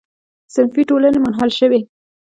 صنفي 0.53 0.81
ټولنې 0.89 1.19
منحل 1.23 1.49
شوې. 1.59 1.79